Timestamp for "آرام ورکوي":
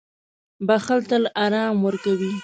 1.43-2.31